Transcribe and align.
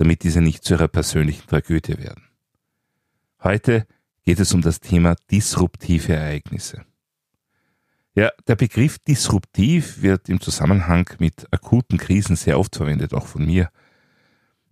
damit 0.00 0.22
diese 0.22 0.40
nicht 0.40 0.64
zu 0.64 0.72
ihrer 0.74 0.88
persönlichen 0.88 1.46
Tragödie 1.46 1.98
werden. 1.98 2.24
Heute 3.44 3.86
geht 4.24 4.40
es 4.40 4.54
um 4.54 4.62
das 4.62 4.80
Thema 4.80 5.14
disruptive 5.30 6.14
Ereignisse. 6.14 6.86
Ja, 8.14 8.30
der 8.46 8.56
Begriff 8.56 8.98
disruptiv 9.00 10.00
wird 10.00 10.30
im 10.30 10.40
Zusammenhang 10.40 11.10
mit 11.18 11.46
akuten 11.52 11.98
Krisen 11.98 12.34
sehr 12.34 12.58
oft 12.58 12.76
verwendet, 12.76 13.12
auch 13.12 13.26
von 13.26 13.44
mir. 13.44 13.68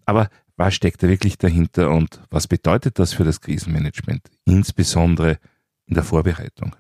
Aber 0.07 0.31
was 0.57 0.75
steckt 0.75 1.03
da 1.03 1.09
wirklich 1.09 1.37
dahinter 1.37 1.91
und 1.91 2.23
was 2.31 2.47
bedeutet 2.47 2.99
das 2.99 3.13
für 3.13 3.25
das 3.25 3.43
Krisenmanagement, 3.43 4.31
insbesondere 4.47 5.39
in 5.85 5.93
der 5.93 6.05
Vorbereitung? 6.05 6.75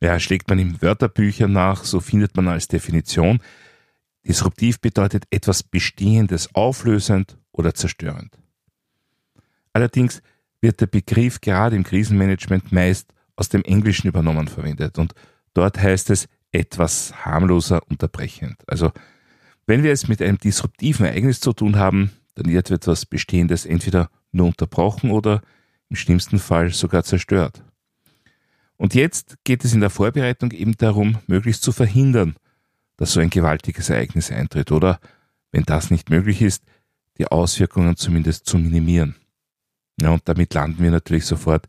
Ja, 0.00 0.20
schlägt 0.20 0.48
man 0.48 0.60
in 0.60 0.80
Wörterbüchern 0.80 1.50
nach, 1.50 1.82
so 1.82 1.98
findet 1.98 2.36
man 2.36 2.46
als 2.46 2.68
Definition, 2.68 3.40
disruptiv 4.26 4.80
bedeutet 4.80 5.24
etwas 5.30 5.62
Bestehendes 5.62 6.54
auflösend 6.54 7.38
oder 7.52 7.74
zerstörend. 7.74 8.38
Allerdings 9.72 10.22
wird 10.60 10.80
der 10.80 10.86
Begriff 10.86 11.40
gerade 11.40 11.76
im 11.76 11.84
Krisenmanagement 11.84 12.72
meist 12.72 13.12
aus 13.36 13.48
dem 13.48 13.62
Englischen 13.62 14.08
übernommen 14.08 14.48
verwendet 14.48 14.98
und 14.98 15.14
dort 15.54 15.78
heißt 15.78 16.10
es 16.10 16.28
etwas 16.50 17.24
harmloser 17.24 17.80
unterbrechend. 17.88 18.62
Also 18.66 18.92
wenn 19.66 19.82
wir 19.82 19.92
es 19.92 20.08
mit 20.08 20.22
einem 20.22 20.38
disruptiven 20.38 21.06
Ereignis 21.06 21.40
zu 21.40 21.52
tun 21.52 21.76
haben, 21.76 22.12
dann 22.34 22.46
wird 22.50 22.70
etwas 22.70 23.06
Bestehendes 23.06 23.66
entweder 23.66 24.10
nur 24.32 24.46
unterbrochen 24.46 25.10
oder 25.10 25.42
im 25.88 25.96
schlimmsten 25.96 26.38
Fall 26.38 26.70
sogar 26.70 27.04
zerstört. 27.04 27.62
Und 28.76 28.94
jetzt 28.94 29.36
geht 29.44 29.64
es 29.64 29.72
in 29.72 29.80
der 29.80 29.90
Vorbereitung 29.90 30.50
eben 30.52 30.76
darum, 30.76 31.18
möglichst 31.26 31.62
zu 31.62 31.72
verhindern, 31.72 32.36
dass 32.96 33.12
so 33.12 33.20
ein 33.20 33.30
gewaltiges 33.30 33.90
Ereignis 33.90 34.30
eintritt 34.30 34.72
oder, 34.72 35.00
wenn 35.52 35.64
das 35.64 35.90
nicht 35.90 36.10
möglich 36.10 36.42
ist, 36.42 36.64
die 37.18 37.26
Auswirkungen 37.26 37.96
zumindest 37.96 38.46
zu 38.46 38.58
minimieren. 38.58 39.16
Ja, 40.00 40.10
und 40.10 40.22
damit 40.28 40.52
landen 40.54 40.82
wir 40.82 40.90
natürlich 40.90 41.24
sofort 41.24 41.66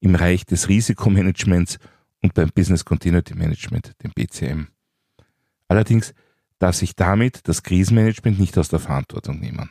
im 0.00 0.14
Reich 0.14 0.44
des 0.44 0.68
Risikomanagements 0.68 1.78
und 2.22 2.34
beim 2.34 2.50
Business 2.54 2.84
Continuity 2.84 3.34
Management, 3.34 3.94
dem 4.02 4.12
BCM. 4.12 4.68
Allerdings 5.68 6.14
darf 6.58 6.76
sich 6.76 6.94
damit 6.94 7.48
das 7.48 7.62
Krisenmanagement 7.62 8.38
nicht 8.38 8.58
aus 8.58 8.68
der 8.68 8.80
Verantwortung 8.80 9.38
nehmen. 9.40 9.70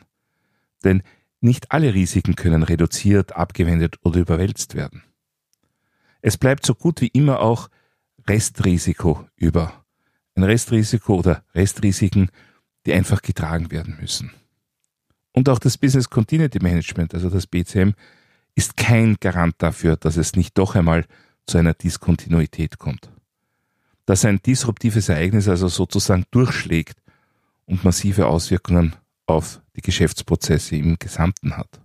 Denn 0.82 1.02
nicht 1.40 1.72
alle 1.72 1.94
Risiken 1.94 2.34
können 2.34 2.62
reduziert, 2.62 3.36
abgewendet 3.36 3.98
oder 4.02 4.20
überwälzt 4.20 4.74
werden. 4.74 5.02
Es 6.20 6.36
bleibt 6.36 6.66
so 6.66 6.74
gut 6.74 7.00
wie 7.00 7.08
immer 7.08 7.40
auch 7.40 7.68
Restrisiko 8.28 9.26
über. 9.36 9.79
Ein 10.34 10.44
Restrisiko 10.44 11.16
oder 11.16 11.44
Restrisiken, 11.54 12.30
die 12.86 12.92
einfach 12.92 13.22
getragen 13.22 13.70
werden 13.70 13.96
müssen. 14.00 14.32
Und 15.32 15.48
auch 15.48 15.58
das 15.58 15.78
Business 15.78 16.10
Continuity 16.10 16.58
Management, 16.60 17.14
also 17.14 17.30
das 17.30 17.46
BCM, 17.46 17.92
ist 18.54 18.76
kein 18.76 19.16
Garant 19.20 19.54
dafür, 19.58 19.96
dass 19.96 20.16
es 20.16 20.34
nicht 20.34 20.58
doch 20.58 20.74
einmal 20.74 21.04
zu 21.46 21.58
einer 21.58 21.74
Diskontinuität 21.74 22.78
kommt. 22.78 23.10
Dass 24.06 24.24
ein 24.24 24.40
disruptives 24.42 25.08
Ereignis 25.08 25.48
also 25.48 25.68
sozusagen 25.68 26.24
durchschlägt 26.30 26.98
und 27.66 27.84
massive 27.84 28.26
Auswirkungen 28.26 28.96
auf 29.26 29.60
die 29.76 29.82
Geschäftsprozesse 29.82 30.76
im 30.76 30.98
Gesamten 30.98 31.56
hat. 31.56 31.80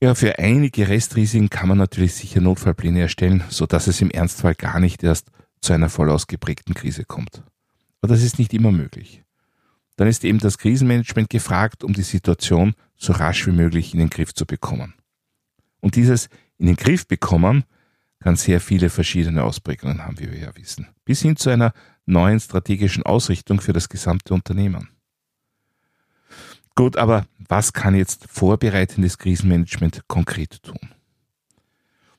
Ja, 0.00 0.14
für 0.14 0.38
einige 0.38 0.88
Restrisiken 0.88 1.50
kann 1.50 1.68
man 1.68 1.78
natürlich 1.78 2.14
sicher 2.14 2.40
Notfallpläne 2.40 3.00
erstellen, 3.00 3.42
so 3.48 3.66
dass 3.66 3.88
es 3.88 4.00
im 4.00 4.12
Ernstfall 4.12 4.54
gar 4.54 4.78
nicht 4.78 5.02
erst 5.02 5.32
zu 5.60 5.72
einer 5.72 5.88
voll 5.88 6.10
ausgeprägten 6.10 6.74
Krise 6.74 7.04
kommt. 7.04 7.42
Aber 8.00 8.12
das 8.12 8.22
ist 8.22 8.38
nicht 8.38 8.54
immer 8.54 8.72
möglich. 8.72 9.24
Dann 9.96 10.08
ist 10.08 10.24
eben 10.24 10.38
das 10.38 10.58
Krisenmanagement 10.58 11.28
gefragt, 11.28 11.82
um 11.82 11.92
die 11.92 12.02
Situation 12.02 12.74
so 12.96 13.12
rasch 13.12 13.46
wie 13.46 13.52
möglich 13.52 13.92
in 13.92 13.98
den 13.98 14.10
Griff 14.10 14.32
zu 14.32 14.46
bekommen. 14.46 14.94
Und 15.80 15.96
dieses 15.96 16.28
in 16.58 16.66
den 16.66 16.76
Griff 16.76 17.06
bekommen 17.06 17.64
kann 18.20 18.36
sehr 18.36 18.60
viele 18.60 18.90
verschiedene 18.90 19.42
Ausprägungen 19.44 20.04
haben, 20.04 20.18
wie 20.18 20.30
wir 20.30 20.38
ja 20.38 20.56
wissen, 20.56 20.88
bis 21.04 21.22
hin 21.22 21.36
zu 21.36 21.50
einer 21.50 21.72
neuen 22.06 22.40
strategischen 22.40 23.04
Ausrichtung 23.04 23.60
für 23.60 23.72
das 23.72 23.88
gesamte 23.88 24.34
Unternehmen. 24.34 24.88
Gut, 26.74 26.96
aber 26.96 27.26
was 27.48 27.72
kann 27.72 27.94
jetzt 27.94 28.26
vorbereitendes 28.28 29.18
Krisenmanagement 29.18 30.02
konkret 30.06 30.62
tun? 30.62 30.78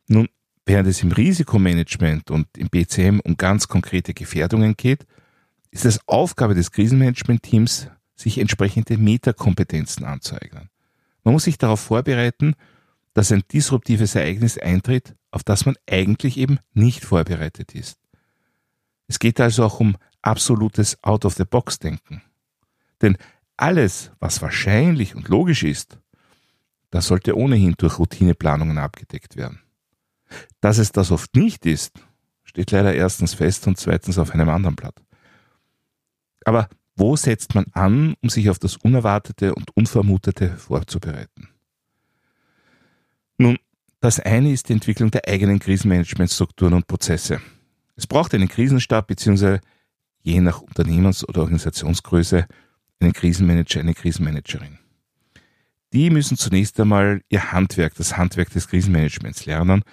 Nun, 0.08 0.28
während 0.70 0.88
es 0.88 1.02
im 1.02 1.12
Risikomanagement 1.12 2.30
und 2.30 2.48
im 2.56 2.70
BCM 2.70 3.20
um 3.24 3.38
ganz 3.38 3.68
konkrete 3.68 4.14
Gefährdungen 4.14 4.78
geht, 4.78 5.08
ist 5.72 5.84
es 5.84 6.00
Aufgabe 6.08 6.54
des 6.54 6.72
Krisenmanagement-Teams, 6.72 7.90
sich 8.16 8.38
entsprechende 8.38 9.00
Metakompetenzen 9.00 10.06
anzueignen. 10.06 10.70
Man 11.24 11.34
muss 11.34 11.46
sich 11.46 11.58
darauf 11.58 11.80
vorbereiten, 11.80 12.54
dass 13.16 13.32
ein 13.32 13.42
disruptives 13.52 14.14
Ereignis 14.14 14.60
eintritt, 14.60 15.16
auf 15.32 15.44
das 15.44 15.66
man 15.66 15.76
eigentlich 15.90 16.38
eben 16.38 16.60
nicht 16.74 17.04
vorbereitet 17.04 17.74
ist. 17.74 17.98
Es 19.08 19.18
geht 19.18 19.40
also 19.40 19.64
auch 19.64 19.80
um 19.80 19.98
absolutes 20.22 21.04
Out-of-the-Box-Denken. 21.04 22.22
Denn 23.02 23.18
alles, 23.58 24.12
was 24.20 24.44
wahrscheinlich 24.44 25.16
und 25.16 25.30
logisch 25.30 25.64
ist, 25.64 25.98
das 26.92 27.08
sollte 27.08 27.36
ohnehin 27.36 27.74
durch 27.76 27.98
Routineplanungen 27.98 28.78
abgedeckt 28.78 29.36
werden. 29.36 29.62
Dass 30.62 30.78
es 30.78 30.92
das 30.92 31.12
oft 31.12 31.36
nicht 31.36 31.66
ist, 31.66 32.00
steht 32.44 32.72
leider 32.72 32.94
erstens 32.94 33.34
fest 33.34 33.68
und 33.68 33.78
zweitens 33.78 34.18
auf 34.18 34.32
einem 34.32 34.50
anderen 34.50 34.76
Blatt. 34.76 35.02
Aber 36.46 36.70
wo 36.96 37.16
setzt 37.16 37.56
man 37.56 37.66
an, 37.74 38.16
um 38.22 38.30
sich 38.30 38.50
auf 38.50 38.60
das 38.60 38.76
Unerwartete 38.78 39.56
und 39.56 39.76
Unvermutete 39.76 40.58
vorzubereiten? 40.58 41.50
Nun, 43.38 43.58
das 44.02 44.20
eine 44.20 44.52
ist 44.52 44.70
die 44.70 44.74
Entwicklung 44.74 45.12
der 45.12 45.28
eigenen 45.28 45.60
Krisenmanagementstrukturen 45.60 46.74
und 46.74 46.88
Prozesse. 46.88 47.42
Es 47.96 48.08
braucht 48.08 48.34
einen 48.34 48.48
Krisenstab 48.48 49.08
bzw. 49.08 49.60
je 50.22 50.42
nach 50.42 50.62
Unternehmens- 50.62 51.28
oder 51.28 51.42
Organisationsgröße 51.42 52.48
einen 53.00 53.14
Krisenmanager, 53.14 53.80
eine 53.80 53.94
Krisenmanagerin. 53.94 54.78
Die 55.94 56.10
müssen 56.10 56.38
zunächst 56.38 56.80
einmal 56.80 57.22
ihr 57.30 57.52
Handwerk, 57.52 57.96
das 57.96 58.18
Handwerk 58.18 58.50
des 58.52 58.68
Krisenmanagements 58.68 59.46
lernen, 59.46 59.84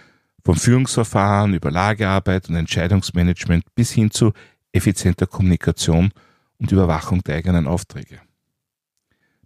vom 0.46 0.54
Führungsverfahren 0.54 1.54
über 1.54 1.72
Lagearbeit 1.72 2.48
und 2.48 2.54
Entscheidungsmanagement 2.54 3.64
bis 3.74 3.90
hin 3.90 4.12
zu 4.12 4.32
effizienter 4.70 5.26
Kommunikation 5.26 6.12
und 6.58 6.70
Überwachung 6.70 7.20
der 7.24 7.34
eigenen 7.34 7.66
Aufträge. 7.66 8.20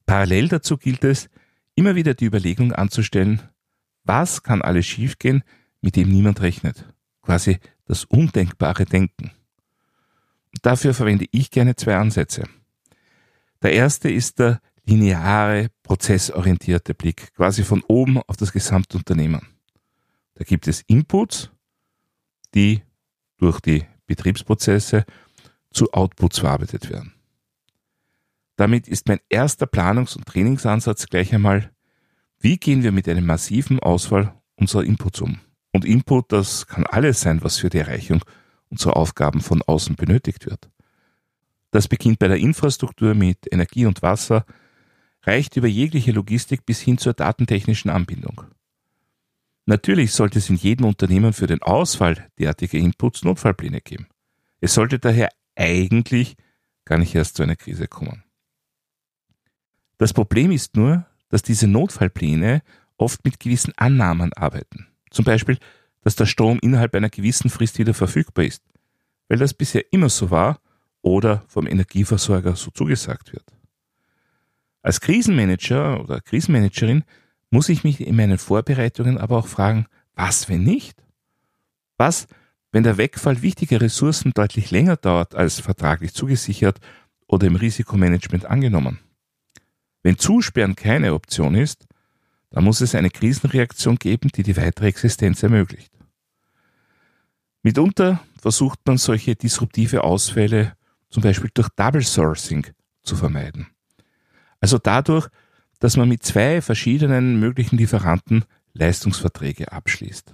Parallel 0.05 0.49
dazu 0.49 0.77
gilt 0.77 1.03
es, 1.05 1.31
immer 1.75 1.95
wieder 1.95 2.13
die 2.13 2.27
Überlegung 2.27 2.75
anzustellen, 2.75 3.41
was 4.05 4.43
kann 4.43 4.61
alles 4.61 4.85
schiefgehen, 4.85 5.43
mit 5.81 5.97
dem 5.97 6.11
niemand 6.11 6.43
rechnet. 6.43 6.85
Quasi 7.23 7.61
das 7.87 8.05
undenkbare 8.05 8.85
Denken. 8.85 9.31
dafür 10.61 10.93
verwende 10.93 11.25
ich 11.31 11.51
gerne 11.51 11.77
zwei 11.77 11.97
Ansätze. 11.97 12.45
Der 13.63 13.73
erste 13.73 14.11
ist 14.11 14.39
der 14.39 14.61
lineare, 14.85 15.69
prozessorientierte 15.83 16.93
Blick, 16.93 17.33
quasi 17.37 17.65
von 17.65 17.83
oben 17.89 18.19
auf 18.19 18.37
das 18.37 18.53
gesamte 18.53 18.99
Unternehmen. 18.99 19.60
Da 20.41 20.45
gibt 20.45 20.67
es 20.69 20.81
Inputs, 20.87 21.51
die 22.55 22.81
durch 23.37 23.61
die 23.61 23.85
Betriebsprozesse 24.07 25.05
zu 25.71 25.93
Outputs 25.93 26.39
verarbeitet 26.39 26.89
werden. 26.89 27.13
Damit 28.57 28.89
ist 28.89 29.07
mein 29.07 29.21
erster 29.29 29.67
Planungs- 29.67 30.17
und 30.17 30.25
Trainingsansatz 30.25 31.09
gleich 31.09 31.35
einmal, 31.35 31.71
wie 32.39 32.57
gehen 32.57 32.83
wir 32.83 32.91
mit 32.91 33.07
einem 33.07 33.27
massiven 33.27 33.81
Auswahl 33.81 34.35
unserer 34.57 34.85
Inputs 34.85 35.21
um? 35.21 35.41
Und 35.73 35.85
Input, 35.85 36.33
das 36.33 36.67
kann 36.67 36.87
alles 36.87 37.21
sein, 37.21 37.45
was 37.45 37.59
für 37.59 37.69
die 37.69 37.77
Erreichung 37.77 38.25
unserer 38.71 38.97
Aufgaben 38.97 39.43
von 39.43 39.61
außen 39.61 39.95
benötigt 39.95 40.47
wird. 40.47 40.71
Das 41.71 41.87
beginnt 41.87 42.19
bei 42.19 42.29
der 42.29 42.39
Infrastruktur 42.39 43.13
mit 43.13 43.41
Energie 43.53 43.85
und 43.85 44.01
Wasser, 44.01 44.47
reicht 45.21 45.59
über 45.59 45.69
jegliche 45.69 46.13
Logistik 46.13 46.65
bis 46.65 46.81
hin 46.81 46.97
zur 46.97 47.13
datentechnischen 47.13 47.91
Anbindung. 47.91 48.43
Natürlich 49.71 50.15
sollte 50.15 50.41
es 50.41 50.51
in 50.51 50.57
jedem 50.57 50.87
Unternehmen 50.87 51.33
für 51.33 51.47
den 51.47 51.63
Ausfall 51.63 52.29
derartiger 52.41 52.77
Inputs 52.77 53.23
Notfallpläne 53.23 53.81
geben. 53.81 54.09
Es 54.61 54.75
sollte 54.75 54.99
daher 54.99 55.29
eigentlich 55.55 56.37
gar 56.85 56.99
nicht 56.99 57.15
erst 57.15 57.37
zu 57.37 57.45
einer 57.45 57.55
Krise 57.55 57.87
kommen. 57.87 58.25
Das 59.97 60.13
Problem 60.13 60.51
ist 60.51 60.75
nur, 60.75 61.07
dass 61.29 61.43
diese 61.43 61.69
Notfallpläne 61.69 62.63
oft 62.97 63.25
mit 63.25 63.39
gewissen 63.39 63.73
Annahmen 63.77 64.33
arbeiten. 64.33 64.89
Zum 65.13 65.25
Beispiel, 65.25 65.57
dass 66.01 66.17
der 66.17 66.27
Strom 66.27 66.59
innerhalb 66.61 66.93
einer 66.97 67.09
gewissen 67.09 67.49
Frist 67.49 67.79
wieder 67.79 67.95
verfügbar 67.95 68.47
ist, 68.47 68.65
weil 69.29 69.39
das 69.39 69.55
bisher 69.55 69.85
immer 69.93 70.09
so 70.09 70.33
war 70.33 70.61
oder 71.01 71.45
vom 71.47 71.69
Energieversorger 71.69 72.57
so 72.57 72.73
zugesagt 72.73 73.33
wird. 73.33 73.47
Als 74.83 75.01
Krisenmanager 75.01 76.01
oder 76.01 76.21
Krisenmanagerin 76.21 77.05
muss 77.51 77.69
ich 77.69 77.85
mich 77.85 78.01
in 78.01 78.17
meinen 78.17 78.39
Vorbereitungen 78.39 79.19
aber 79.19 79.39
auch 79.39 79.49
fragen, 79.49 79.87
was 80.15 80.49
wenn 80.49 80.63
nicht? 80.63 81.03
Was, 81.97 82.27
wenn 82.73 82.83
der 82.83 82.97
Wegfall 82.97 83.43
wichtiger 83.43 83.81
Ressourcen 83.81 84.33
deutlich 84.33 84.71
länger 84.71 84.97
dauert 84.97 85.35
als 85.35 85.61
vertraglich 85.61 86.15
zugesichert 86.15 86.81
oder 87.27 87.47
im 87.47 87.57
Risikomanagement 87.57 88.47
angenommen? 88.47 89.01
Wenn 90.03 90.19
Zusperren 90.19 90.77
keine 90.77 91.15
Option 91.15 91.55
ist, 91.55 91.87
dann 92.51 92.65
muss 92.65 92.81
es 92.81 92.95
eine 92.95 93.11
Krisenreaktion 93.11 93.97
geben, 93.97 94.31
die 94.35 94.43
die 94.43 94.57
weitere 94.57 94.89
Existenz 94.89 95.43
ermöglicht. 95.43 95.93
Mitunter 97.63 98.21
versucht 98.41 98.81
man 98.87 98.97
solche 98.97 99.37
disruptive 99.37 100.03
Ausfälle 100.03 100.75
zum 101.11 101.23
Beispiel 101.23 101.51
durch 101.53 101.69
Double 101.71 102.03
Sourcing 102.03 102.67
zu 103.03 103.17
vermeiden. 103.17 103.67
Also 104.61 104.79
dadurch, 104.79 105.29
dass 105.81 105.97
man 105.97 106.09
mit 106.09 106.23
zwei 106.23 106.63
verschiedenen 106.63 107.41
möglichen 107.41 107.77
Lieferanten 107.77 108.45
Leistungsverträge 108.75 109.73
abschließt. 109.73 110.33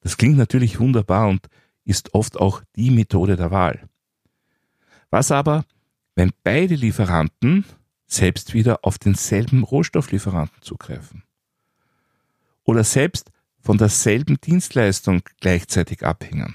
Das 0.00 0.16
klingt 0.16 0.38
natürlich 0.38 0.80
wunderbar 0.80 1.28
und 1.28 1.48
ist 1.84 2.14
oft 2.14 2.38
auch 2.38 2.62
die 2.76 2.90
Methode 2.90 3.36
der 3.36 3.50
Wahl. 3.50 3.88
Was 5.10 5.30
aber, 5.30 5.64
wenn 6.14 6.32
beide 6.42 6.74
Lieferanten 6.74 7.64
selbst 8.06 8.54
wieder 8.54 8.80
auf 8.82 8.98
denselben 8.98 9.64
Rohstofflieferanten 9.64 10.62
zugreifen? 10.62 11.24
Oder 12.64 12.84
selbst 12.84 13.30
von 13.60 13.76
derselben 13.76 14.40
Dienstleistung 14.40 15.22
gleichzeitig 15.40 16.04
abhängen? 16.04 16.54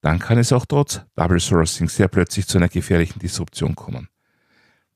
Dann 0.00 0.18
kann 0.18 0.38
es 0.38 0.52
auch 0.52 0.66
trotz 0.66 1.00
Double 1.14 1.40
Sourcing 1.40 1.88
sehr 1.88 2.08
plötzlich 2.08 2.46
zu 2.46 2.58
einer 2.58 2.68
gefährlichen 2.68 3.20
Disruption 3.20 3.74
kommen. 3.74 4.08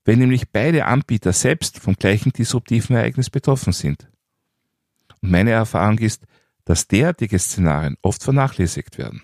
Wenn 0.09 0.17
nämlich 0.17 0.49
beide 0.49 0.87
Anbieter 0.87 1.33
selbst 1.33 1.77
vom 1.77 1.93
gleichen 1.93 2.31
disruptiven 2.31 2.95
Ereignis 2.95 3.29
betroffen 3.29 3.73
sind. 3.73 4.07
Und 5.21 5.29
meine 5.29 5.51
Erfahrung 5.51 5.99
ist, 5.99 6.23
dass 6.65 6.87
derartige 6.87 7.37
Szenarien 7.37 7.95
oft 8.01 8.23
vernachlässigt 8.23 8.97
werden. 8.97 9.21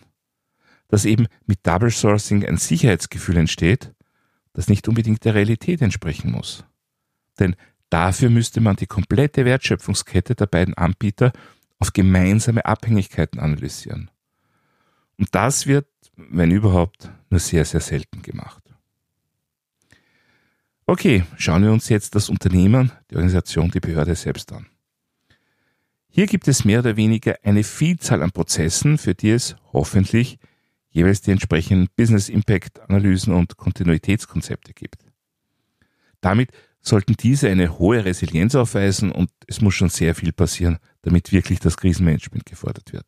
Dass 0.87 1.05
eben 1.05 1.25
mit 1.47 1.65
Double 1.65 1.89
Sourcing 1.89 2.45
ein 2.45 2.57
Sicherheitsgefühl 2.57 3.37
entsteht, 3.37 3.95
das 4.53 4.67
nicht 4.67 4.87
unbedingt 4.87 5.25
der 5.25 5.33
Realität 5.33 5.81
entsprechen 5.81 6.29
muss. 6.29 6.65
Denn 7.39 7.55
dafür 7.89 8.29
müsste 8.29 8.61
man 8.61 8.75
die 8.75 8.85
komplette 8.85 9.43
Wertschöpfungskette 9.43 10.35
der 10.35 10.45
beiden 10.45 10.75
Anbieter 10.75 11.33
auf 11.79 11.93
gemeinsame 11.93 12.63
Abhängigkeiten 12.63 13.39
analysieren. 13.39 14.11
Und 15.17 15.33
das 15.33 15.65
wird, 15.65 15.87
wenn 16.15 16.51
überhaupt, 16.51 17.09
nur 17.31 17.39
sehr, 17.39 17.65
sehr 17.65 17.81
selten 17.81 18.21
gemacht. 18.21 18.64
Okay, 20.87 21.23
schauen 21.37 21.63
wir 21.63 21.71
uns 21.71 21.89
jetzt 21.89 22.13
das 22.13 22.29
Unternehmen, 22.29 22.91
die 23.09 23.15
Organisation, 23.15 23.71
die 23.71 23.79
Behörde 23.79 24.13
selbst 24.13 24.51
an. 24.51 24.67
Hier 26.09 26.27
gibt 26.27 26.47
es 26.47 26.63
mehr 26.63 26.79
oder 26.79 26.95
weniger 26.95 27.37
eine 27.41 27.63
Vielzahl 27.63 28.21
an 28.21 28.31
Prozessen, 28.31 28.99
für 28.99 29.15
die 29.15 29.31
es 29.31 29.55
hoffentlich 29.73 30.37
jeweils 30.89 31.21
die 31.21 31.31
entsprechenden 31.31 31.89
Business 31.95 32.29
Impact 32.29 32.79
Analysen 32.81 33.33
und 33.33 33.57
Kontinuitätskonzepte 33.57 34.73
gibt. 34.73 35.03
Damit 36.21 36.51
sollten 36.81 37.15
diese 37.17 37.49
eine 37.49 37.79
hohe 37.79 38.05
Resilienz 38.05 38.53
aufweisen 38.53 39.11
und 39.11 39.31
es 39.47 39.61
muss 39.61 39.73
schon 39.73 39.89
sehr 39.89 40.13
viel 40.13 40.31
passieren, 40.31 40.77
damit 41.01 41.31
wirklich 41.31 41.59
das 41.59 41.77
Krisenmanagement 41.77 42.45
gefordert 42.45 42.93
wird. 42.93 43.07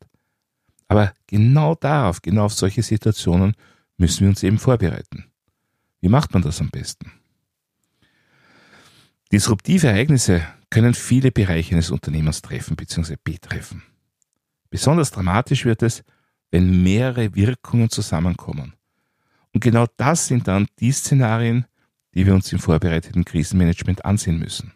Aber 0.88 1.14
genau 1.28 1.76
darauf, 1.76 2.24
genau 2.24 2.46
auf 2.46 2.54
solche 2.54 2.82
Situationen 2.82 3.54
müssen 3.98 4.22
wir 4.22 4.30
uns 4.30 4.42
eben 4.42 4.58
vorbereiten. 4.58 5.26
Wie 6.02 6.10
macht 6.10 6.34
man 6.34 6.42
das 6.42 6.60
am 6.60 6.70
besten? 6.70 7.12
Disruptive 9.32 9.88
Ereignisse 9.88 10.42
können 10.70 10.94
viele 10.94 11.32
Bereiche 11.32 11.76
eines 11.76 11.92
Unternehmens 11.92 12.42
treffen 12.42 12.76
bzw. 12.76 13.16
betreffen. 13.22 13.84
Besonders 14.70 15.12
dramatisch 15.12 15.66
wird 15.66 15.84
es, 15.84 16.04
wenn 16.50 16.84
mehrere 16.84 17.36
Wirkungen 17.36 17.90
zusammenkommen. 17.90 18.74
Und 19.54 19.62
genau 19.62 19.86
das 19.98 20.28
sind 20.28 20.48
dann 20.48 20.68
die 20.80 20.92
Szenarien, 20.92 21.66
die 22.14 22.26
wir 22.26 22.34
uns 22.34 22.52
im 22.54 22.60
vorbereiteten 22.60 23.26
Krisenmanagement 23.26 24.06
ansehen 24.06 24.40
müssen. 24.40 24.74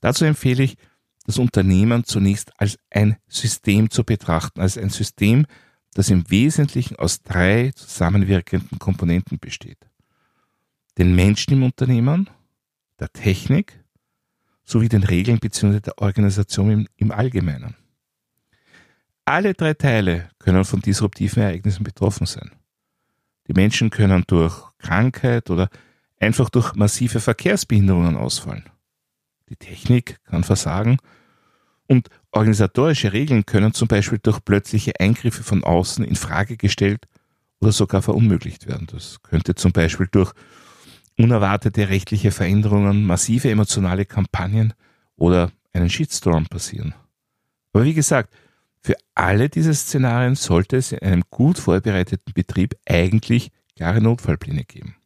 Dazu 0.00 0.24
empfehle 0.24 0.64
ich, 0.64 0.76
das 1.24 1.38
Unternehmen 1.38 2.04
zunächst 2.04 2.52
als 2.60 2.78
ein 2.90 3.16
System 3.26 3.90
zu 3.90 4.04
betrachten, 4.04 4.60
als 4.60 4.78
ein 4.78 4.90
System, 4.90 5.46
das 5.94 6.10
im 6.10 6.30
Wesentlichen 6.30 6.96
aus 6.96 7.22
drei 7.22 7.72
zusammenwirkenden 7.74 8.78
Komponenten 8.78 9.38
besteht. 9.38 9.78
Den 10.98 11.14
Menschen 11.14 11.54
im 11.54 11.62
Unternehmen, 11.64 12.30
der 12.98 13.12
Technik 13.12 13.82
sowie 14.64 14.88
den 14.88 15.04
Regeln 15.04 15.38
bzw. 15.38 15.80
der 15.80 15.98
Organisation 15.98 16.70
im, 16.70 16.88
im 16.96 17.12
Allgemeinen. 17.12 17.76
Alle 19.24 19.54
drei 19.54 19.74
Teile 19.74 20.28
können 20.38 20.64
von 20.64 20.80
disruptiven 20.80 21.42
Ereignissen 21.42 21.84
betroffen 21.84 22.26
sein. 22.26 22.52
Die 23.48 23.52
Menschen 23.52 23.90
können 23.90 24.24
durch 24.26 24.62
Krankheit 24.78 25.50
oder 25.50 25.68
einfach 26.18 26.50
durch 26.50 26.74
massive 26.74 27.20
Verkehrsbehinderungen 27.20 28.16
ausfallen. 28.16 28.64
Die 29.48 29.56
Technik 29.56 30.18
kann 30.24 30.44
versagen 30.44 30.98
und 31.86 32.08
organisatorische 32.32 33.12
Regeln 33.12 33.46
können 33.46 33.72
zum 33.72 33.88
Beispiel 33.88 34.18
durch 34.20 34.44
plötzliche 34.44 34.98
Eingriffe 34.98 35.42
von 35.42 35.62
außen 35.62 36.04
in 36.04 36.16
Frage 36.16 36.56
gestellt 36.56 37.06
oder 37.60 37.72
sogar 37.72 38.02
verunmöglicht 38.02 38.66
werden. 38.66 38.88
Das 38.90 39.22
könnte 39.22 39.54
zum 39.54 39.72
Beispiel 39.72 40.08
durch 40.10 40.32
unerwartete 41.18 41.88
rechtliche 41.88 42.30
Veränderungen, 42.30 43.04
massive 43.04 43.50
emotionale 43.50 44.04
Kampagnen 44.04 44.74
oder 45.16 45.50
einen 45.72 45.90
Shitstorm 45.90 46.46
passieren. 46.46 46.94
Aber 47.72 47.84
wie 47.84 47.94
gesagt, 47.94 48.34
für 48.80 48.96
alle 49.14 49.48
diese 49.48 49.74
Szenarien 49.74 50.34
sollte 50.34 50.76
es 50.76 50.92
in 50.92 51.00
einem 51.00 51.22
gut 51.30 51.58
vorbereiteten 51.58 52.32
Betrieb 52.34 52.76
eigentlich 52.86 53.50
klare 53.74 54.00
Notfallpläne 54.00 54.64
geben. 54.64 54.96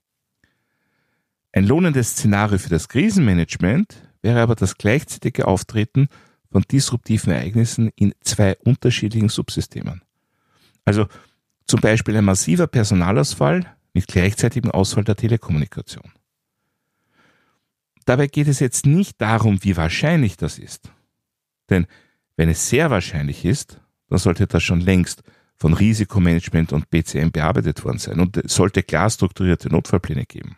Ein 1.53 1.65
lohnendes 1.65 2.11
Szenario 2.11 2.59
für 2.59 2.69
das 2.69 2.89
Krisenmanagement 2.89 3.97
wäre 4.23 4.41
aber 4.41 4.55
das 4.55 4.77
gleichzeitige 4.77 5.49
Auftreten 5.49 6.09
von 6.53 6.63
disruptiven 6.71 7.33
Ereignissen 7.33 7.91
in 7.97 8.15
zwei 8.21 8.57
unterschiedlichen 8.65 9.29
Subsystemen. 9.29 10.03
Also 10.85 11.07
zum 11.67 11.81
Beispiel 11.81 12.17
ein 12.17 12.25
massiver 12.25 12.67
Personalausfall 12.67 13.65
mit 13.93 14.07
gleichzeitigem 14.07 14.71
Ausfall 14.71 15.05
der 15.05 15.17
Telekommunikation. 15.17 16.13
Dabei 18.05 18.27
geht 18.27 18.49
es 18.49 18.61
jetzt 18.61 18.87
nicht 18.87 19.21
darum, 19.21 19.63
wie 19.63 19.77
wahrscheinlich 19.77 20.37
das 20.37 20.59
ist. 20.59 20.91
Denn 21.69 21.87
wenn 22.37 22.49
es 22.49 22.69
sehr 22.69 22.91
wahrscheinlich 22.91 23.45
ist, 23.45 23.81
dann 24.09 24.19
sollte 24.19 24.47
das 24.47 24.63
schon 24.63 24.81
längst 24.81 25.23
von 25.57 25.75
Risikomanagement 25.75 26.73
und 26.73 26.91
BCM 26.91 27.31
bearbeitet 27.31 27.85
worden 27.85 27.99
sein 27.99 28.19
und 28.19 28.37
es 28.39 28.55
sollte 28.55 28.83
klar 28.83 29.11
strukturierte 29.11 29.69
Notfallpläne 29.69 30.25
geben. 30.25 30.57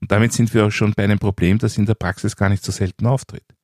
Und 0.00 0.12
damit 0.12 0.32
sind 0.32 0.52
wir 0.52 0.66
auch 0.66 0.70
schon 0.70 0.92
bei 0.92 1.04
einem 1.04 1.18
Problem, 1.18 1.58
das 1.58 1.78
in 1.78 1.86
der 1.86 1.94
Praxis 1.94 2.36
gar 2.36 2.50
nicht 2.50 2.62
so 2.62 2.70
selten 2.70 3.06
auftritt. 3.06 3.56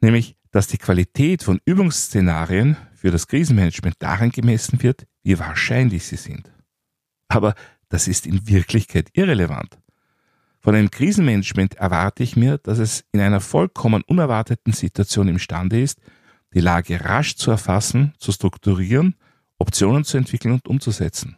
Nämlich, 0.00 0.36
dass 0.50 0.66
die 0.66 0.78
Qualität 0.78 1.42
von 1.42 1.60
Übungsszenarien 1.64 2.76
für 2.94 3.10
das 3.10 3.26
Krisenmanagement 3.26 3.96
daran 3.98 4.30
gemessen 4.30 4.82
wird, 4.82 5.06
wie 5.22 5.38
wahrscheinlich 5.38 6.04
sie 6.04 6.16
sind. 6.16 6.53
Aber 7.34 7.54
das 7.88 8.06
ist 8.06 8.26
in 8.26 8.46
Wirklichkeit 8.46 9.08
irrelevant. 9.12 9.76
Von 10.60 10.76
einem 10.76 10.90
Krisenmanagement 10.90 11.74
erwarte 11.74 12.22
ich 12.22 12.36
mir, 12.36 12.58
dass 12.58 12.78
es 12.78 13.04
in 13.12 13.20
einer 13.20 13.40
vollkommen 13.40 14.02
unerwarteten 14.06 14.72
Situation 14.72 15.26
imstande 15.28 15.80
ist, 15.80 16.00
die 16.54 16.60
Lage 16.60 17.04
rasch 17.04 17.34
zu 17.34 17.50
erfassen, 17.50 18.14
zu 18.18 18.30
strukturieren, 18.30 19.16
Optionen 19.58 20.04
zu 20.04 20.16
entwickeln 20.16 20.54
und 20.54 20.68
umzusetzen. 20.68 21.36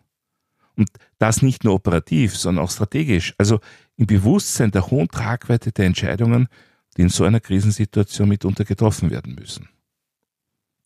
Und 0.76 0.90
das 1.18 1.40
nicht 1.40 1.64
nur 1.64 1.72
operativ, 1.72 2.36
sondern 2.36 2.64
auch 2.64 2.70
strategisch, 2.70 3.34
also 3.38 3.60
im 3.96 4.06
Bewusstsein 4.06 4.70
der 4.70 4.90
hohen 4.90 5.08
Tragweite 5.08 5.72
der 5.72 5.86
Entscheidungen, 5.86 6.48
die 6.96 7.02
in 7.02 7.08
so 7.08 7.24
einer 7.24 7.40
Krisensituation 7.40 8.28
mitunter 8.28 8.64
getroffen 8.64 9.10
werden 9.10 9.34
müssen. 9.34 9.70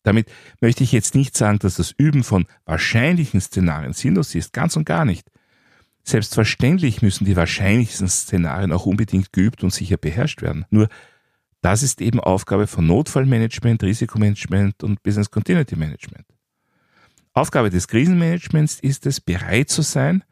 Damit 0.03 0.31
möchte 0.59 0.83
ich 0.83 0.91
jetzt 0.91 1.15
nicht 1.15 1.37
sagen, 1.37 1.59
dass 1.59 1.75
das 1.75 1.93
Üben 1.95 2.23
von 2.23 2.45
wahrscheinlichen 2.65 3.41
Szenarien 3.41 3.93
sinnlos 3.93 4.33
ist, 4.35 4.53
ganz 4.53 4.75
und 4.75 4.85
gar 4.85 5.05
nicht. 5.05 5.27
Selbstverständlich 6.03 7.01
müssen 7.01 7.25
die 7.25 7.35
wahrscheinlichsten 7.35 8.07
Szenarien 8.07 8.71
auch 8.71 8.87
unbedingt 8.87 9.31
geübt 9.33 9.63
und 9.63 9.71
sicher 9.71 9.97
beherrscht 9.97 10.41
werden. 10.41 10.65
Nur 10.71 10.89
das 11.61 11.83
ist 11.83 12.01
eben 12.01 12.19
Aufgabe 12.19 12.65
von 12.65 12.87
Notfallmanagement, 12.87 13.83
Risikomanagement 13.83 14.83
und 14.83 15.03
Business 15.03 15.29
Continuity 15.29 15.75
Management. 15.75 16.25
Aufgabe 17.33 17.69
des 17.69 17.87
Krisenmanagements 17.87 18.79
ist 18.79 19.05
es, 19.05 19.21
bereit 19.21 19.69
zu 19.69 19.83
sein, 19.83 20.23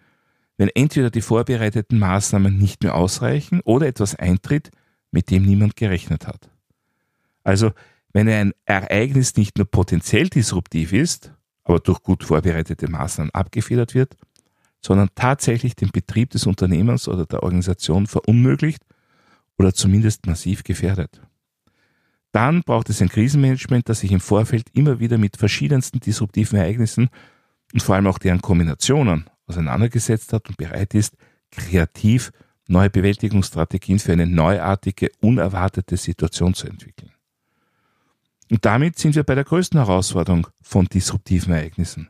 wenn 0.58 0.70
entweder 0.70 1.10
die 1.10 1.22
vorbereiteten 1.22 2.00
Maßnahmen 2.00 2.58
nicht 2.58 2.84
mehr 2.84 2.96
ausreichen 2.96 3.62
oder 3.62 3.88
etwas 3.88 4.16
eintritt, 4.16 4.72
mit 5.12 5.30
dem 5.30 5.44
niemand 5.44 5.76
gerechnet 5.76 6.28
hat. 6.28 6.50
Also, 7.44 7.72
wenn 8.12 8.28
ein 8.28 8.54
Ereignis 8.66 9.36
nicht 9.36 9.58
nur 9.58 9.70
potenziell 9.70 10.30
disruptiv 10.30 10.94
ist, 10.94 11.34
aber 11.64 11.80
durch 11.80 12.02
gut 12.02 12.24
vorbereitete 12.24 12.90
Maßnahmen 12.90 13.34
abgefedert 13.34 13.94
wird, 13.94 14.16
sondern 14.82 15.10
tatsächlich 15.16 15.76
den 15.76 15.90
Betrieb 15.92 16.32
des 16.32 16.48
Unternehmens 16.48 17.08
oder 17.08 17.26
der 17.26 17.44
Organisation 17.44 18.08
verunmöglicht 18.08 18.84
oder 19.58 19.74
zumindest 19.74 20.26
massiv 20.26 20.64
gefährdet. 20.64 21.22
Dann 22.32 22.62
braucht 22.64 22.90
es 22.90 23.02
ein 23.02 23.10
Krisenmanagement, 23.10 23.90
das 23.90 24.02
sich 24.02 24.12
im 24.12 24.20
Vorfeld 24.20 24.68
immer 24.74 25.00
wieder 25.00 25.18
mit 25.18 25.38
verschiedensten 25.38 26.00
disruptiven 26.00 26.58
Ereignissen 26.58 27.10
und 27.74 27.84
vor 27.84 27.96
allem 27.96 28.08
auch 28.08 28.20
deren 28.20 28.42
Kombinationen 28.42 29.30
auseinandergesetzt 29.48 30.32
hat 30.34 30.48
und 30.48 30.58
bereit 30.58 30.94
ist, 30.94 31.16
kreativ 31.52 32.32
neue 32.68 32.90
Bewältigungsstrategien 32.90 33.98
für 33.98 34.14
eine 34.14 34.28
neuartige, 34.28 35.10
unerwartete 35.22 35.98
Situation 35.98 36.54
zu 36.54 36.68
entwickeln. 36.68 37.12
Und 38.50 38.66
damit 38.66 38.98
sind 38.98 39.16
wir 39.16 39.24
bei 39.24 39.36
der 39.36 39.44
größten 39.44 39.80
Herausforderung 39.80 40.48
von 40.62 40.86
disruptiven 40.86 41.54
Ereignissen. 41.54 42.10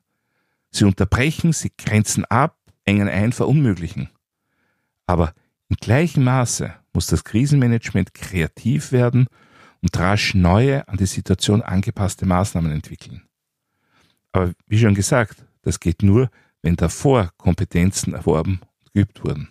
Sie 0.72 0.86
unterbrechen, 0.86 1.52
sie 1.52 1.72
grenzen 1.78 2.26
ab, 2.26 2.58
engen 2.86 3.10
ein, 3.10 3.34
verunmöglichen. 3.34 4.10
Aber 5.06 5.34
in 5.68 5.76
gleichem 5.76 6.24
Maße 6.24 6.74
muss 6.94 7.08
das 7.08 7.24
Krisenmanagement 7.24 8.14
kreativ 8.14 8.92
werden 8.92 9.28
und 9.82 9.98
rasch 9.98 10.34
neue, 10.34 10.88
an 10.88 10.98
die 10.98 11.06
Situation 11.06 11.62
angepasste 11.62 12.26
Maßnahmen 12.26 12.72
entwickeln. 12.72 13.24
Aber 14.32 14.54
wie 14.68 14.80
schon 14.80 14.96
gesagt, 14.96 15.46
das 15.62 15.80
geht 15.80 16.04
nur, 16.04 16.30
wenn 16.62 16.76
davor 16.76 17.32
Kompetenzen 17.38 18.14
erworben 18.14 18.62
und 18.84 18.94
geübt 18.94 19.24
wurden. 19.24 19.50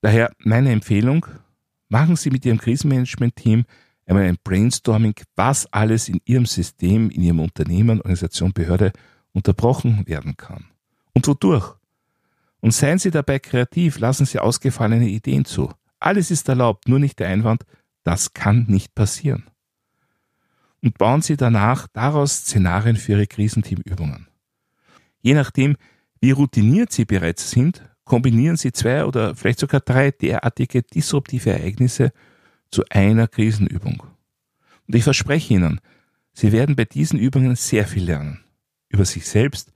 Daher 0.00 0.32
meine 0.38 0.72
Empfehlung, 0.72 1.26
machen 1.88 2.16
Sie 2.16 2.30
mit 2.30 2.44
Ihrem 2.44 2.58
Krisenmanagement-Team 2.58 3.64
einmal 4.10 4.26
ein 4.26 4.38
Brainstorming, 4.42 5.14
was 5.36 5.72
alles 5.72 6.08
in 6.08 6.20
Ihrem 6.24 6.44
System, 6.44 7.10
in 7.10 7.22
Ihrem 7.22 7.40
Unternehmen, 7.40 8.00
Organisation, 8.00 8.52
Behörde 8.52 8.92
unterbrochen 9.32 10.06
werden 10.06 10.36
kann. 10.36 10.66
Und 11.14 11.26
wodurch? 11.26 11.76
Und 12.60 12.74
seien 12.74 12.98
Sie 12.98 13.10
dabei 13.10 13.38
kreativ, 13.38 13.98
lassen 14.00 14.26
Sie 14.26 14.38
ausgefallene 14.38 15.08
Ideen 15.08 15.44
zu. 15.44 15.72
Alles 16.00 16.30
ist 16.30 16.48
erlaubt, 16.48 16.88
nur 16.88 16.98
nicht 16.98 17.18
der 17.20 17.28
Einwand, 17.28 17.64
das 18.02 18.34
kann 18.34 18.66
nicht 18.68 18.94
passieren. 18.94 19.44
Und 20.82 20.98
bauen 20.98 21.22
Sie 21.22 21.36
danach 21.36 21.86
daraus 21.92 22.38
Szenarien 22.38 22.96
für 22.96 23.12
Ihre 23.12 23.26
Krisenteamübungen. 23.26 24.26
Je 25.22 25.34
nachdem, 25.34 25.76
wie 26.20 26.32
routiniert 26.32 26.90
Sie 26.92 27.04
bereits 27.04 27.50
sind, 27.50 27.84
kombinieren 28.04 28.56
Sie 28.56 28.72
zwei 28.72 29.04
oder 29.04 29.34
vielleicht 29.36 29.60
sogar 29.60 29.80
drei 29.80 30.10
derartige 30.10 30.82
disruptive 30.82 31.50
Ereignisse 31.50 32.12
zu 32.70 32.84
einer 32.90 33.28
Krisenübung. 33.28 34.02
Und 34.86 34.94
ich 34.94 35.04
verspreche 35.04 35.54
Ihnen, 35.54 35.80
Sie 36.32 36.52
werden 36.52 36.76
bei 36.76 36.84
diesen 36.84 37.18
Übungen 37.18 37.56
sehr 37.56 37.86
viel 37.86 38.04
lernen. 38.04 38.40
Über 38.88 39.04
sich 39.04 39.26
selbst, 39.28 39.72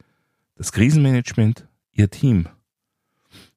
das 0.57 0.73
Krisenmanagement, 0.73 1.67
Ihr 1.93 2.11
Team. 2.11 2.49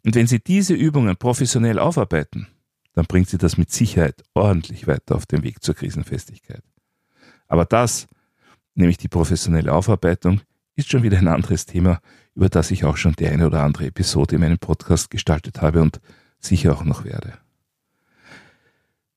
Und 0.03 0.15
wenn 0.15 0.27
Sie 0.27 0.39
diese 0.39 0.73
Übungen 0.73 1.15
professionell 1.17 1.79
aufarbeiten, 1.79 2.47
dann 2.93 3.05
bringt 3.05 3.29
Sie 3.29 3.37
das 3.37 3.57
mit 3.57 3.71
Sicherheit 3.71 4.23
ordentlich 4.33 4.87
weiter 4.87 5.15
auf 5.15 5.25
dem 5.25 5.43
Weg 5.43 5.63
zur 5.63 5.75
Krisenfestigkeit. 5.75 6.63
Aber 7.47 7.65
das, 7.65 8.07
nämlich 8.73 8.97
die 8.97 9.07
professionelle 9.07 9.73
Aufarbeitung, 9.73 10.41
ist 10.75 10.89
schon 10.91 11.03
wieder 11.03 11.17
ein 11.17 11.27
anderes 11.27 11.65
Thema, 11.65 11.99
über 12.35 12.49
das 12.49 12.71
ich 12.71 12.85
auch 12.85 12.97
schon 12.97 13.13
die 13.13 13.27
eine 13.27 13.47
oder 13.47 13.63
andere 13.63 13.85
Episode 13.87 14.35
in 14.35 14.41
meinem 14.41 14.59
Podcast 14.59 15.09
gestaltet 15.09 15.61
habe 15.61 15.81
und 15.81 15.99
sicher 16.39 16.73
auch 16.73 16.83
noch 16.83 17.03
werde. 17.03 17.33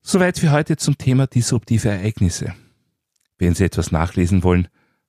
Soweit 0.03 0.39
für 0.39 0.51
heute 0.51 0.77
zum 0.77 0.97
Thema 0.97 1.27
disruptive 1.27 1.89
Ereignisse. 1.89 2.55
Wenn 3.37 3.53
Sie 3.53 3.63
etwas 3.63 3.91
nachlesen 3.91 4.41
wollen, 4.43 4.67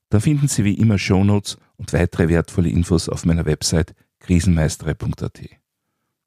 dann 0.09 0.21
finden 0.21 0.47
Sie 0.47 0.63
wie 0.63 0.75
immer 0.75 0.99
Shownotes 0.99 1.57
und 1.77 1.93
weitere 1.93 2.27
wertvolle 2.29 2.69
Infos 2.69 3.09
auf 3.09 3.25
meiner 3.25 3.45
Website 3.45 3.95
krisenmeistere.at. 4.19 5.41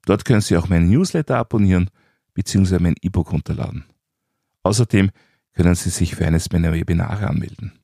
Dort 0.05 0.25
können 0.25 0.41
Sie 0.41 0.57
auch 0.57 0.67
meinen 0.67 0.89
Newsletter 0.89 1.37
abonnieren 1.37 1.89
bzw. 2.33 2.79
mein 2.79 2.95
E-Book 3.01 3.31
runterladen. 3.31 3.85
Außerdem 4.63 5.11
können 5.53 5.75
Sie 5.75 5.89
sich 5.89 6.15
für 6.15 6.27
eines 6.27 6.51
meiner 6.51 6.73
Webinare 6.73 7.27
anmelden. 7.27 7.79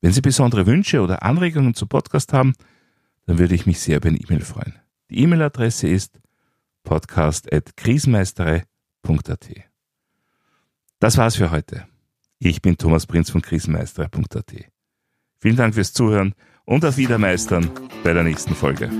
Wenn 0.00 0.12
Sie 0.12 0.20
besondere 0.20 0.66
Wünsche 0.66 1.00
oder 1.00 1.22
Anregungen 1.22 1.74
zum 1.74 1.86
Podcast 1.88 2.32
haben, 2.32 2.54
dann 3.26 3.38
würde 3.38 3.54
ich 3.54 3.66
mich 3.66 3.78
sehr 3.80 3.98
über 3.98 4.08
eine 4.08 4.18
E-Mail 4.18 4.42
freuen. 4.42 4.74
Die 5.10 5.20
E-Mail-Adresse 5.20 5.86
ist 5.88 6.18
podcast.krisenmeistere.at. 6.82 9.65
Das 10.98 11.18
war's 11.18 11.36
für 11.36 11.50
heute. 11.50 11.86
Ich 12.38 12.62
bin 12.62 12.78
Thomas 12.78 13.06
Prinz 13.06 13.30
von 13.30 13.42
krisenmeistere.at. 13.42 14.54
Vielen 15.38 15.56
Dank 15.56 15.74
fürs 15.74 15.92
Zuhören 15.92 16.34
und 16.64 16.84
auf 16.84 16.96
Wiedermeistern 16.96 17.70
bei 18.02 18.14
der 18.14 18.22
nächsten 18.22 18.54
Folge. 18.54 18.90